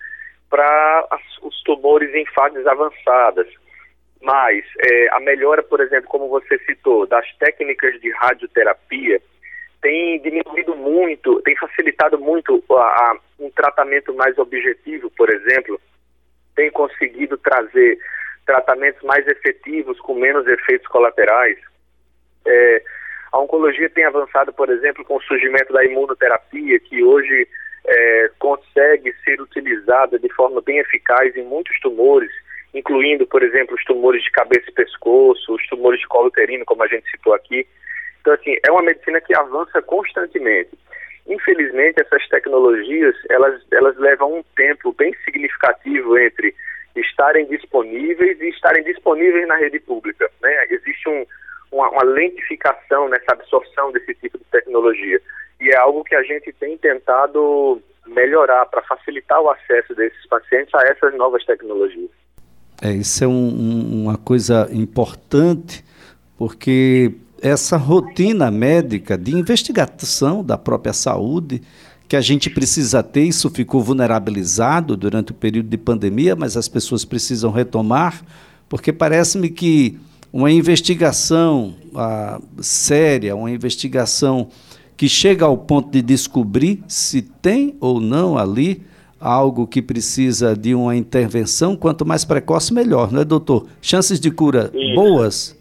para 0.48 1.06
os 1.42 1.62
tumores 1.64 2.14
em 2.14 2.24
fases 2.26 2.66
avançadas. 2.66 3.46
Mas 4.22 4.64
é, 4.78 5.08
a 5.12 5.20
melhora, 5.20 5.62
por 5.62 5.80
exemplo, 5.80 6.08
como 6.08 6.28
você 6.28 6.58
citou, 6.60 7.06
das 7.06 7.30
técnicas 7.36 8.00
de 8.00 8.10
radioterapia 8.12 9.20
tem 9.82 10.18
diminuído 10.22 10.74
muito, 10.74 11.42
tem 11.42 11.54
facilitado 11.56 12.18
muito 12.18 12.64
a, 12.70 12.74
a, 12.74 13.18
um 13.38 13.50
tratamento 13.50 14.14
mais 14.14 14.38
objetivo, 14.38 15.10
por 15.10 15.28
exemplo, 15.28 15.78
tem 16.56 16.70
conseguido 16.70 17.36
trazer 17.36 17.98
tratamentos 18.46 19.02
mais 19.02 19.26
efetivos, 19.26 19.98
com 20.00 20.14
menos 20.14 20.46
efeitos 20.46 20.86
colaterais. 20.86 21.58
É, 22.46 22.82
a 23.32 23.38
oncologia 23.40 23.90
tem 23.90 24.04
avançado, 24.04 24.52
por 24.52 24.70
exemplo, 24.70 25.04
com 25.04 25.16
o 25.16 25.22
surgimento 25.22 25.72
da 25.72 25.84
imunoterapia, 25.84 26.78
que 26.78 27.02
hoje 27.02 27.48
é, 27.86 28.30
consegue 28.38 29.12
ser 29.24 29.40
utilizada 29.40 30.18
de 30.18 30.32
forma 30.32 30.62
bem 30.62 30.78
eficaz 30.78 31.36
em 31.36 31.42
muitos 31.42 31.78
tumores, 31.80 32.30
incluindo, 32.72 33.26
por 33.26 33.42
exemplo, 33.42 33.74
os 33.74 33.84
tumores 33.84 34.22
de 34.22 34.30
cabeça 34.30 34.70
e 34.70 34.74
pescoço, 34.74 35.54
os 35.54 35.66
tumores 35.66 36.00
de 36.00 36.06
colo 36.06 36.28
uterino, 36.28 36.64
como 36.64 36.82
a 36.82 36.86
gente 36.86 37.10
citou 37.10 37.34
aqui. 37.34 37.66
Então, 38.20 38.32
assim, 38.32 38.56
é 38.66 38.70
uma 38.70 38.82
medicina 38.82 39.20
que 39.20 39.36
avança 39.36 39.82
constantemente. 39.82 40.70
Infelizmente, 41.26 42.00
essas 42.00 42.26
tecnologias, 42.28 43.16
elas, 43.28 43.60
elas 43.72 43.96
levam 43.98 44.38
um 44.38 44.44
tempo 44.54 44.92
bem 44.92 45.14
significativo 45.24 46.16
entre 46.18 46.54
estarem 47.00 47.46
disponíveis 47.46 48.40
e 48.40 48.48
estarem 48.48 48.84
disponíveis 48.84 49.46
na 49.46 49.56
rede 49.56 49.78
pública. 49.80 50.30
Né? 50.42 50.66
Existe 50.70 51.08
um, 51.08 51.24
uma, 51.72 51.88
uma 51.90 52.04
lentificação 52.04 53.08
nessa 53.08 53.32
absorção 53.32 53.92
desse 53.92 54.14
tipo 54.14 54.38
de 54.38 54.44
tecnologia. 54.44 55.20
E 55.60 55.70
é 55.70 55.76
algo 55.76 56.04
que 56.04 56.14
a 56.14 56.22
gente 56.22 56.52
tem 56.52 56.76
tentado 56.76 57.80
melhorar 58.06 58.66
para 58.66 58.82
facilitar 58.82 59.40
o 59.40 59.50
acesso 59.50 59.94
desses 59.94 60.26
pacientes 60.28 60.74
a 60.74 60.84
essas 60.86 61.14
novas 61.14 61.44
tecnologias. 61.44 62.10
É, 62.82 62.90
isso 62.90 63.24
é 63.24 63.26
um, 63.26 63.32
um, 63.32 64.02
uma 64.04 64.18
coisa 64.18 64.68
importante, 64.70 65.82
porque 66.38 67.12
essa 67.42 67.76
rotina 67.76 68.50
médica 68.50 69.16
de 69.16 69.32
investigação 69.32 70.44
da 70.44 70.58
própria 70.58 70.92
saúde, 70.92 71.62
que 72.08 72.16
a 72.16 72.20
gente 72.20 72.48
precisa 72.48 73.02
ter, 73.02 73.24
isso 73.24 73.50
ficou 73.50 73.82
vulnerabilizado 73.82 74.96
durante 74.96 75.32
o 75.32 75.34
período 75.34 75.68
de 75.68 75.76
pandemia, 75.76 76.36
mas 76.36 76.56
as 76.56 76.68
pessoas 76.68 77.04
precisam 77.04 77.50
retomar, 77.50 78.22
porque 78.68 78.92
parece-me 78.92 79.48
que 79.48 79.98
uma 80.32 80.50
investigação 80.50 81.74
ah, 81.94 82.40
séria, 82.60 83.34
uma 83.34 83.50
investigação 83.50 84.48
que 84.96 85.08
chega 85.08 85.44
ao 85.44 85.58
ponto 85.58 85.90
de 85.90 86.00
descobrir 86.00 86.82
se 86.88 87.22
tem 87.22 87.76
ou 87.80 88.00
não 88.00 88.38
ali 88.38 88.82
algo 89.20 89.66
que 89.66 89.82
precisa 89.82 90.54
de 90.54 90.74
uma 90.74 90.94
intervenção, 90.94 91.76
quanto 91.76 92.06
mais 92.06 92.24
precoce, 92.24 92.72
melhor, 92.72 93.10
não 93.12 93.22
é, 93.22 93.24
doutor? 93.24 93.66
Chances 93.80 94.20
de 94.20 94.30
cura 94.30 94.70
boas? 94.94 95.56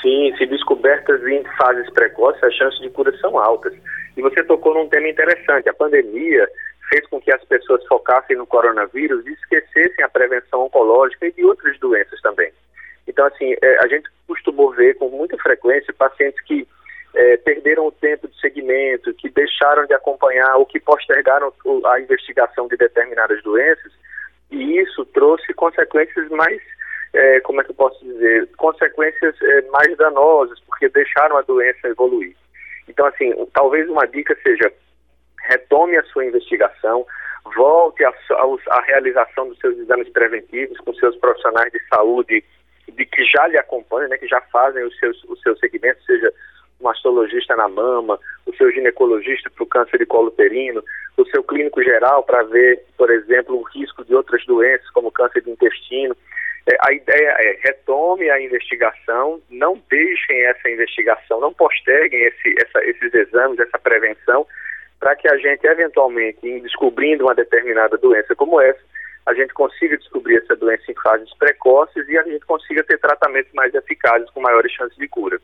Sim, 0.00 0.34
se 0.36 0.46
descobertas 0.46 1.22
em 1.26 1.44
fases 1.56 1.88
precoces, 1.90 2.42
as 2.42 2.54
chances 2.54 2.80
de 2.80 2.90
cura 2.90 3.16
são 3.18 3.38
altas. 3.38 3.72
E 4.16 4.22
você 4.22 4.42
tocou 4.44 4.74
num 4.74 4.88
tema 4.88 5.08
interessante. 5.08 5.68
A 5.68 5.74
pandemia 5.74 6.48
fez 6.88 7.06
com 7.06 7.20
que 7.20 7.32
as 7.32 7.42
pessoas 7.44 7.84
focassem 7.86 8.36
no 8.36 8.46
coronavírus 8.46 9.26
e 9.26 9.32
esquecessem 9.32 10.04
a 10.04 10.08
prevenção 10.08 10.64
oncológica 10.64 11.26
e 11.26 11.32
de 11.32 11.44
outras 11.44 11.78
doenças 11.78 12.20
também. 12.20 12.52
Então, 13.06 13.26
assim, 13.26 13.54
é, 13.62 13.78
a 13.82 13.88
gente 13.88 14.08
costumou 14.26 14.72
ver 14.72 14.94
com 14.94 15.08
muita 15.08 15.36
frequência 15.38 15.92
pacientes 15.94 16.40
que 16.42 16.66
é, 17.14 17.36
perderam 17.38 17.86
o 17.86 17.92
tempo 17.92 18.28
de 18.28 18.38
segmento, 18.40 19.12
que 19.14 19.28
deixaram 19.28 19.86
de 19.86 19.94
acompanhar 19.94 20.56
ou 20.56 20.66
que 20.66 20.80
postergaram 20.80 21.52
a 21.86 22.00
investigação 22.00 22.68
de 22.68 22.76
determinadas 22.76 23.42
doenças, 23.42 23.92
e 24.50 24.78
isso 24.78 25.04
trouxe 25.06 25.52
consequências 25.54 26.28
mais, 26.30 26.60
é, 27.12 27.40
como 27.40 27.60
é 27.60 27.64
que 27.64 27.70
eu 27.70 27.74
posso 27.74 28.02
dizer, 28.04 28.48
consequências 28.56 29.34
é, 29.42 29.62
mais 29.70 29.96
danosas, 29.96 30.60
porque 30.60 30.88
deixaram 30.88 31.36
a 31.36 31.42
doença 31.42 31.88
evoluir. 31.88 32.34
Então, 32.92 33.06
assim, 33.06 33.32
talvez 33.54 33.88
uma 33.88 34.06
dica 34.06 34.36
seja 34.42 34.70
retome 35.48 35.96
a 35.96 36.02
sua 36.04 36.26
investigação, 36.26 37.06
volte 37.56 38.04
à 38.04 38.80
realização 38.82 39.48
dos 39.48 39.58
seus 39.58 39.78
exames 39.78 40.08
preventivos 40.10 40.78
com 40.78 40.92
seus 40.94 41.16
profissionais 41.16 41.72
de 41.72 41.80
saúde 41.88 42.44
de 42.88 43.06
que 43.06 43.24
já 43.24 43.46
lhe 43.46 43.56
acompanham, 43.56 44.10
né, 44.10 44.18
que 44.18 44.28
já 44.28 44.40
fazem 44.52 44.84
os 44.84 44.96
seus, 44.98 45.24
os 45.24 45.40
seus 45.40 45.58
segmentos, 45.58 46.04
seja 46.04 46.30
mastologista 46.80 47.56
na 47.56 47.66
mama, 47.66 48.18
o 48.44 48.54
seu 48.56 48.70
ginecologista 48.70 49.48
para 49.48 49.64
o 49.64 49.66
câncer 49.66 49.98
de 49.98 50.06
colo 50.06 50.28
uterino, 50.28 50.84
o 51.16 51.24
seu 51.26 51.42
clínico 51.42 51.82
geral 51.82 52.24
para 52.24 52.42
ver, 52.42 52.84
por 52.98 53.10
exemplo, 53.10 53.56
o 53.56 53.62
risco 53.62 54.04
de 54.04 54.14
outras 54.14 54.44
doenças, 54.44 54.90
como 54.90 55.10
câncer 55.10 55.42
de 55.42 55.50
intestino. 55.50 56.14
É, 56.66 56.76
a 56.80 56.92
ideia 56.92 57.36
é 57.40 57.58
retome 57.62 58.30
a 58.30 58.40
investigação, 58.40 59.40
não 59.50 59.80
deixem 59.90 60.44
essa 60.46 60.70
investigação, 60.70 61.40
não 61.40 61.52
posterguem 61.52 62.22
esse, 62.22 62.54
essa, 62.58 62.84
esses 62.84 63.12
exames, 63.14 63.58
essa 63.58 63.78
prevenção, 63.78 64.46
para 65.00 65.16
que 65.16 65.28
a 65.28 65.36
gente, 65.36 65.66
eventualmente, 65.66 66.60
descobrindo 66.60 67.24
uma 67.24 67.34
determinada 67.34 67.98
doença 67.98 68.34
como 68.36 68.60
essa, 68.60 68.80
a 69.26 69.34
gente 69.34 69.52
consiga 69.54 69.96
descobrir 69.98 70.36
essa 70.36 70.54
doença 70.54 70.84
em 70.88 70.94
fases 70.94 71.32
precoces 71.36 72.08
e 72.08 72.16
a 72.16 72.22
gente 72.22 72.44
consiga 72.46 72.82
ter 72.84 72.98
tratamentos 72.98 73.52
mais 73.52 73.74
eficazes 73.74 74.28
com 74.30 74.40
maiores 74.40 74.72
chances 74.72 74.96
de 74.96 75.08
cura. 75.08 75.40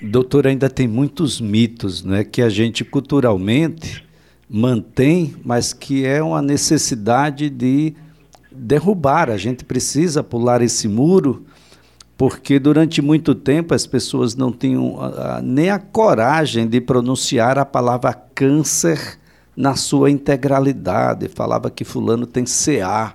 Doutor, 0.00 0.46
ainda 0.46 0.68
tem 0.68 0.86
muitos 0.86 1.40
mitos 1.40 2.04
né, 2.04 2.24
que 2.24 2.42
a 2.42 2.48
gente 2.48 2.84
culturalmente 2.84 4.06
mantém, 4.48 5.34
mas 5.44 5.72
que 5.72 6.06
é 6.06 6.22
uma 6.22 6.40
necessidade 6.40 7.50
de 7.50 7.94
derrubar. 8.58 9.30
A 9.30 9.36
gente 9.36 9.64
precisa 9.64 10.22
pular 10.22 10.62
esse 10.62 10.88
muro, 10.88 11.44
porque 12.16 12.58
durante 12.58 13.02
muito 13.02 13.34
tempo 13.34 13.74
as 13.74 13.86
pessoas 13.86 14.34
não 14.34 14.50
tinham 14.50 15.00
a, 15.00 15.36
a, 15.36 15.42
nem 15.42 15.70
a 15.70 15.78
coragem 15.78 16.66
de 16.66 16.80
pronunciar 16.80 17.58
a 17.58 17.64
palavra 17.64 18.12
câncer 18.12 19.18
na 19.56 19.74
sua 19.74 20.10
integralidade. 20.10 21.28
Falava 21.28 21.70
que 21.70 21.84
fulano 21.84 22.26
tem 22.26 22.44
CA. 22.44 23.14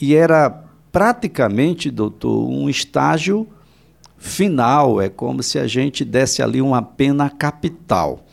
E 0.00 0.14
era 0.14 0.50
praticamente, 0.92 1.90
doutor, 1.90 2.48
um 2.48 2.68
estágio 2.68 3.46
final, 4.16 5.00
é 5.00 5.08
como 5.08 5.42
se 5.42 5.58
a 5.58 5.66
gente 5.66 6.04
desse 6.04 6.42
ali 6.42 6.60
uma 6.60 6.82
pena 6.82 7.30
capital. 7.30 8.24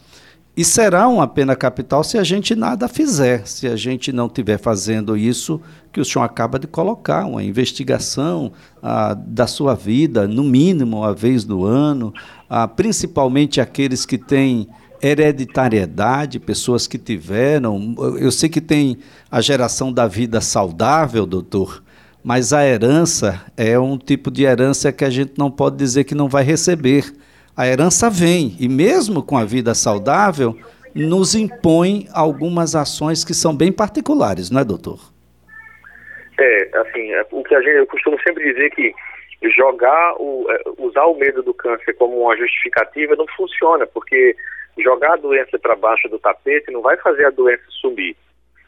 E 0.57 0.63
será 0.63 1.05
uma 1.07 1.27
pena 1.27 1.53
capital 1.53 2.01
se 2.01 2.17
a 2.17 2.23
gente 2.23 2.55
nada 2.55 2.87
fizer, 2.87 3.45
se 3.45 3.67
a 3.67 3.75
gente 3.75 4.13
não 4.13 4.27
estiver 4.27 4.57
fazendo 4.57 5.17
isso 5.17 5.59
que 5.91 5.99
o 5.99 6.05
senhor 6.05 6.23
acaba 6.23 6.57
de 6.57 6.65
colocar, 6.65 7.25
uma 7.25 7.43
investigação 7.43 8.53
ah, 8.81 9.13
da 9.13 9.47
sua 9.47 9.75
vida, 9.75 10.25
no 10.25 10.45
mínimo 10.45 10.99
uma 10.99 11.13
vez 11.13 11.43
no 11.43 11.65
ano, 11.65 12.13
ah, 12.49 12.69
principalmente 12.69 13.59
aqueles 13.59 14.05
que 14.05 14.17
têm 14.17 14.69
hereditariedade, 15.01 16.39
pessoas 16.39 16.87
que 16.87 16.97
tiveram. 16.97 17.93
Eu 18.17 18.31
sei 18.31 18.47
que 18.47 18.61
tem 18.61 18.97
a 19.29 19.41
geração 19.41 19.91
da 19.91 20.07
vida 20.07 20.39
saudável, 20.39 21.25
doutor, 21.25 21.83
mas 22.23 22.53
a 22.53 22.65
herança 22.65 23.41
é 23.57 23.77
um 23.77 23.97
tipo 23.97 24.31
de 24.31 24.43
herança 24.43 24.89
que 24.91 25.03
a 25.03 25.09
gente 25.09 25.33
não 25.37 25.51
pode 25.51 25.75
dizer 25.75 26.05
que 26.05 26.15
não 26.15 26.29
vai 26.29 26.45
receber. 26.45 27.13
A 27.57 27.65
herança 27.67 28.09
vem, 28.09 28.55
e 28.59 28.67
mesmo 28.67 29.23
com 29.23 29.37
a 29.37 29.45
vida 29.45 29.73
saudável, 29.73 30.57
nos 30.93 31.35
impõe 31.35 32.07
algumas 32.13 32.75
ações 32.75 33.23
que 33.23 33.33
são 33.33 33.55
bem 33.55 33.71
particulares, 33.71 34.51
não 34.51 34.59
é, 34.59 34.65
doutor? 34.65 34.99
É, 36.37 36.77
assim, 36.79 37.13
é, 37.13 37.25
o 37.31 37.43
que 37.43 37.55
a 37.55 37.61
gente, 37.61 37.77
eu 37.77 37.87
costumo 37.87 38.17
sempre 38.21 38.43
dizer 38.53 38.69
que 38.71 38.93
jogar, 39.49 40.15
o, 40.19 40.45
é, 40.49 40.61
usar 40.77 41.05
o 41.05 41.17
medo 41.17 41.41
do 41.43 41.53
câncer 41.53 41.93
como 41.93 42.19
uma 42.19 42.35
justificativa 42.35 43.15
não 43.15 43.25
funciona, 43.37 43.87
porque 43.87 44.35
jogar 44.77 45.13
a 45.13 45.17
doença 45.17 45.57
para 45.57 45.75
baixo 45.75 46.09
do 46.09 46.19
tapete 46.19 46.71
não 46.71 46.81
vai 46.81 46.97
fazer 46.97 47.25
a 47.25 47.31
doença 47.31 47.63
sumir. 47.81 48.15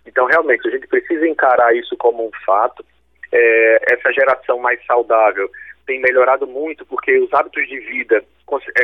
Então, 0.06 0.26
realmente, 0.26 0.66
a 0.68 0.72
gente 0.72 0.88
precisa 0.88 1.28
encarar 1.28 1.76
isso 1.76 1.98
como 1.98 2.26
um 2.26 2.32
fato. 2.46 2.86
É, 3.34 3.94
essa 3.94 4.14
geração 4.14 4.60
mais 4.60 4.80
saudável 4.86 5.50
tem 5.86 6.00
melhorado 6.00 6.48
muito 6.48 6.86
porque 6.86 7.20
os 7.20 7.34
hábitos 7.34 7.68
de 7.68 7.80
vida, 7.80 8.24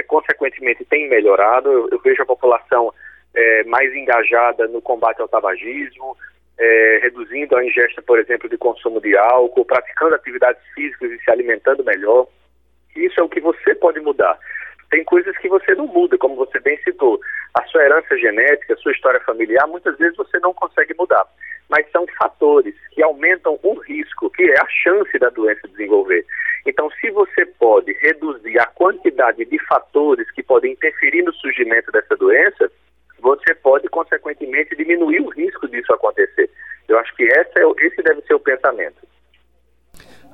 consequentemente, 0.07 0.85
têm 0.85 1.09
melhorado. 1.09 1.71
Eu, 1.71 1.89
eu 1.91 1.99
vejo 1.99 2.21
a 2.21 2.25
população 2.25 2.93
é, 3.33 3.63
mais 3.63 3.93
engajada 3.95 4.67
no 4.67 4.81
combate 4.81 5.21
ao 5.21 5.27
tabagismo, 5.27 6.15
é, 6.59 6.99
reduzindo 7.01 7.55
a 7.55 7.65
ingesta, 7.65 8.01
por 8.01 8.19
exemplo, 8.19 8.47
de 8.49 8.57
consumo 8.57 9.01
de 9.01 9.17
álcool, 9.17 9.65
praticando 9.65 10.15
atividades 10.15 10.61
físicas 10.75 11.11
e 11.11 11.19
se 11.19 11.31
alimentando 11.31 11.83
melhor. 11.83 12.27
Isso 12.95 13.19
é 13.19 13.23
o 13.23 13.29
que 13.29 13.39
você 13.39 13.73
pode 13.75 13.99
mudar. 13.99 14.37
Tem 14.91 15.03
coisas 15.03 15.35
que 15.39 15.49
você 15.49 15.73
não 15.73 15.87
muda, 15.87 16.17
como 16.19 16.35
você 16.35 16.59
bem 16.59 16.77
citou. 16.83 17.19
A 17.55 17.63
sua 17.65 17.83
herança 17.83 18.15
genética, 18.17 18.73
a 18.73 18.77
sua 18.77 18.91
história 18.91 19.19
familiar, 19.21 19.67
muitas 19.67 19.97
vezes 19.97 20.15
você 20.15 20.39
não 20.39 20.53
consegue 20.53 20.93
mudar. 20.93 21.25
Mas 21.69 21.89
são 21.91 22.05
fatores 22.19 22.75
que 22.91 23.01
aumentam 23.01 23.57
o 23.63 23.73
risco, 23.79 24.29
que 24.29 24.43
é 24.43 24.59
a 24.59 24.67
chance 24.69 25.17
da 25.17 25.29
doença 25.29 25.67
desenvolver. 25.67 26.23
Então, 26.65 26.89
se 26.99 27.11
você 27.11 27.45
pode 27.45 27.91
reduzir 27.93 28.57
a 28.59 28.65
quantidade 28.65 29.43
de 29.45 29.59
fatores 29.65 30.29
que 30.31 30.41
podem 30.41 30.73
interferir 30.73 31.23
no 31.23 31.33
surgimento 31.33 31.91
dessa 31.91 32.15
doença, 32.15 32.71
você 33.19 33.53
pode, 33.55 33.87
consequentemente, 33.89 34.75
diminuir 34.75 35.21
o 35.21 35.29
risco 35.29 35.67
disso 35.67 35.93
acontecer. 35.93 36.49
Eu 36.87 36.97
acho 36.99 37.15
que 37.15 37.23
esse, 37.23 37.59
é, 37.59 37.85
esse 37.85 38.01
deve 38.03 38.21
ser 38.21 38.33
o 38.33 38.39
pensamento. 38.39 38.97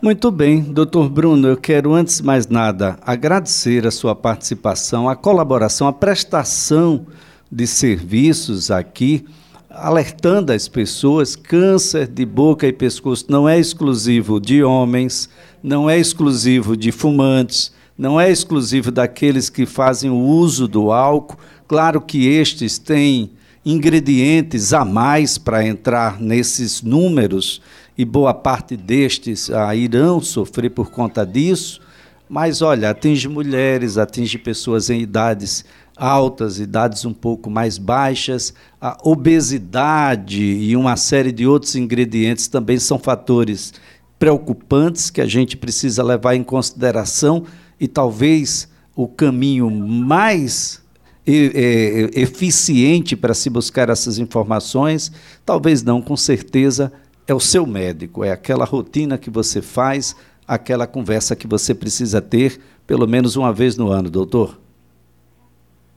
Muito 0.01 0.31
bem, 0.31 0.61
doutor 0.61 1.09
Bruno, 1.09 1.49
eu 1.49 1.57
quero 1.57 1.93
antes 1.93 2.19
de 2.19 2.25
mais 2.25 2.47
nada 2.47 2.97
agradecer 3.01 3.85
a 3.85 3.91
sua 3.91 4.15
participação, 4.15 5.09
a 5.09 5.15
colaboração, 5.15 5.87
a 5.87 5.93
prestação 5.93 7.05
de 7.51 7.67
serviços 7.67 8.71
aqui, 8.71 9.25
alertando 9.69 10.51
as 10.51 10.67
pessoas, 10.67 11.35
câncer 11.35 12.07
de 12.07 12.25
boca 12.25 12.65
e 12.65 12.73
pescoço 12.73 13.25
não 13.29 13.47
é 13.47 13.59
exclusivo 13.59 14.39
de 14.39 14.63
homens, 14.63 15.29
não 15.61 15.89
é 15.89 15.99
exclusivo 15.99 16.75
de 16.75 16.91
fumantes, 16.91 17.71
não 17.97 18.19
é 18.19 18.31
exclusivo 18.31 18.91
daqueles 18.91 19.49
que 19.49 19.65
fazem 19.65 20.09
o 20.09 20.17
uso 20.17 20.67
do 20.67 20.91
álcool. 20.91 21.37
Claro 21.67 22.01
que 22.01 22.27
estes 22.27 22.79
têm 22.79 23.31
ingredientes 23.63 24.73
a 24.73 24.83
mais 24.83 25.37
para 25.37 25.65
entrar 25.65 26.19
nesses 26.19 26.81
números 26.81 27.61
e 27.97 28.03
boa 28.03 28.33
parte 28.33 28.75
destes 28.75 29.51
ah, 29.51 29.75
irão 29.75 30.21
sofrer 30.21 30.71
por 30.71 30.89
conta 30.89 31.25
disso. 31.25 31.81
Mas 32.27 32.61
olha, 32.61 32.91
atinge 32.91 33.27
mulheres, 33.27 33.97
atinge 33.97 34.37
pessoas 34.37 34.89
em 34.89 35.01
idades 35.01 35.65
altas, 35.99 36.59
idades 36.59 37.05
um 37.05 37.13
pouco 37.13 37.49
mais 37.49 37.77
baixas, 37.77 38.53
a 38.79 38.97
obesidade 39.03 40.41
e 40.41 40.75
uma 40.75 40.95
série 40.95 41.31
de 41.31 41.45
outros 41.45 41.75
ingredientes 41.75 42.47
também 42.47 42.79
são 42.79 42.97
fatores 42.97 43.73
preocupantes 44.17 45.09
que 45.09 45.21
a 45.21 45.25
gente 45.25 45.57
precisa 45.57 46.03
levar 46.03 46.35
em 46.35 46.43
consideração 46.43 47.43
e 47.79 47.87
talvez 47.87 48.67
o 48.95 49.07
caminho 49.07 49.69
mais 49.69 50.81
eficiente 51.25 53.15
para 53.15 53.33
se 53.33 53.49
buscar 53.49 53.89
essas 53.89 54.17
informações, 54.17 55.11
talvez 55.45 55.83
não, 55.83 56.01
com 56.01 56.17
certeza, 56.17 56.91
é 57.27 57.33
o 57.33 57.39
seu 57.39 57.67
médico, 57.67 58.23
é 58.23 58.31
aquela 58.31 58.65
rotina 58.65 59.17
que 59.17 59.29
você 59.29 59.61
faz, 59.61 60.15
aquela 60.47 60.87
conversa 60.87 61.35
que 61.35 61.45
você 61.45 61.75
precisa 61.75 62.19
ter 62.19 62.59
pelo 62.87 63.07
menos 63.07 63.35
uma 63.35 63.53
vez 63.53 63.77
no 63.77 63.89
ano, 63.89 64.09
doutor. 64.09 64.58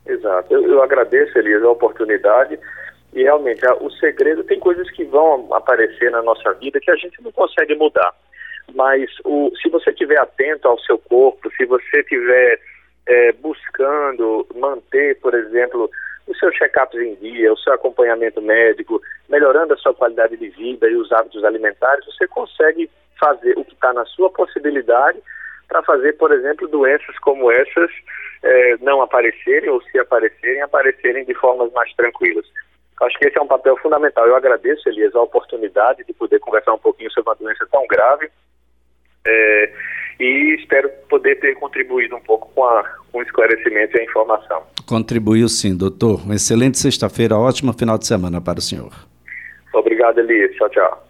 Exato. 0.05 0.53
Eu, 0.53 0.65
eu 0.67 0.83
agradeço, 0.83 1.37
Elias, 1.37 1.63
a 1.63 1.69
oportunidade. 1.69 2.59
E 3.13 3.23
realmente, 3.23 3.65
a, 3.65 3.75
o 3.75 3.89
segredo 3.91 4.43
tem 4.43 4.59
coisas 4.59 4.89
que 4.91 5.03
vão 5.05 5.53
aparecer 5.53 6.11
na 6.11 6.21
nossa 6.21 6.53
vida 6.53 6.79
que 6.79 6.91
a 6.91 6.95
gente 6.95 7.21
não 7.21 7.31
consegue 7.31 7.75
mudar. 7.75 8.13
Mas 8.73 9.09
o, 9.23 9.51
se 9.61 9.69
você 9.69 9.91
estiver 9.91 10.19
atento 10.19 10.67
ao 10.67 10.79
seu 10.79 10.97
corpo, 10.97 11.51
se 11.55 11.65
você 11.65 11.99
estiver 11.99 12.59
é, 13.05 13.31
buscando 13.33 14.47
manter, 14.55 15.19
por 15.19 15.33
exemplo, 15.33 15.89
os 16.27 16.37
seus 16.39 16.55
check-ups 16.55 16.99
em 16.99 17.15
dia, 17.15 17.51
o 17.51 17.57
seu 17.57 17.73
acompanhamento 17.73 18.41
médico, 18.41 19.01
melhorando 19.29 19.73
a 19.73 19.77
sua 19.77 19.93
qualidade 19.93 20.37
de 20.37 20.49
vida 20.49 20.89
e 20.89 20.95
os 20.95 21.11
hábitos 21.11 21.43
alimentares, 21.43 22.05
você 22.05 22.27
consegue 22.27 22.89
fazer 23.19 23.57
o 23.57 23.65
que 23.65 23.73
está 23.73 23.93
na 23.93 24.05
sua 24.05 24.29
possibilidade 24.29 25.19
para 25.67 25.83
fazer, 25.83 26.13
por 26.13 26.31
exemplo, 26.31 26.67
doenças 26.67 27.17
como 27.19 27.51
essas 27.51 27.91
é, 28.43 28.77
não 28.81 29.01
aparecerem 29.01 29.69
ou 29.69 29.81
se 29.83 29.97
aparecerem, 29.97 30.61
aparecerem 30.61 31.25
de 31.25 31.33
formas 31.33 31.71
mais 31.71 31.93
tranquilas. 31.93 32.45
Acho 33.01 33.17
que 33.17 33.27
esse 33.27 33.37
é 33.37 33.41
um 33.41 33.47
papel 33.47 33.75
fundamental. 33.77 34.27
Eu 34.27 34.35
agradeço, 34.35 34.87
Elias, 34.87 35.15
a 35.15 35.21
oportunidade 35.21 36.03
de 36.05 36.13
poder 36.13 36.39
conversar 36.39 36.73
um 36.73 36.79
pouquinho 36.79 37.11
sobre 37.11 37.29
uma 37.29 37.35
doença 37.35 37.65
tão 37.71 37.85
grave. 37.87 38.29
É, 39.25 39.73
e 40.19 40.55
espero 40.59 40.89
poder 41.09 41.39
ter 41.39 41.55
contribuído 41.55 42.15
um 42.15 42.21
pouco 42.21 42.51
com, 42.53 42.63
a, 42.65 42.83
com 43.11 43.19
o 43.19 43.21
esclarecimento 43.21 43.97
e 43.97 44.01
a 44.01 44.03
informação. 44.03 44.63
Contribuiu 44.85 45.47
sim, 45.49 45.75
doutor. 45.75 46.23
Uma 46.23 46.35
excelente 46.35 46.77
sexta-feira, 46.77 47.37
ótimo 47.37 47.73
final 47.73 47.97
de 47.97 48.05
semana 48.05 48.39
para 48.39 48.59
o 48.59 48.61
senhor. 48.61 48.91
Obrigado, 49.73 50.19
Elias. 50.19 50.55
Tchau, 50.55 50.69
tchau. 50.69 51.07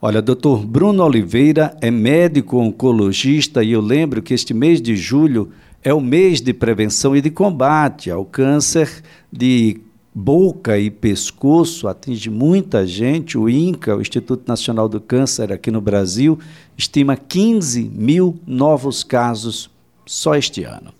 Olha, 0.00 0.20
doutor 0.20 0.66
Bruno 0.66 1.04
Oliveira 1.04 1.76
é 1.80 1.88
médico 1.90 2.58
oncologista 2.58 3.62
e 3.62 3.72
eu 3.72 3.80
lembro 3.80 4.20
que 4.20 4.34
este 4.34 4.52
mês 4.52 4.82
de 4.82 4.96
julho 4.96 5.52
é 5.82 5.92
o 5.92 6.00
mês 6.00 6.40
de 6.40 6.52
prevenção 6.52 7.16
e 7.16 7.20
de 7.20 7.30
combate 7.30 8.10
ao 8.10 8.24
câncer 8.24 9.02
de 9.32 9.80
boca 10.14 10.78
e 10.78 10.90
pescoço, 10.90 11.88
atinge 11.88 12.30
muita 12.30 12.86
gente. 12.86 13.36
O 13.36 13.48
INCA, 13.48 13.96
o 13.96 14.00
Instituto 14.00 14.46
Nacional 14.46 14.88
do 14.88 15.00
Câncer 15.00 15.52
aqui 15.52 15.70
no 15.70 15.80
Brasil, 15.80 16.38
estima 16.76 17.16
15 17.16 17.82
mil 17.84 18.38
novos 18.46 19.02
casos 19.02 19.70
só 20.06 20.34
este 20.34 20.64
ano. 20.64 20.92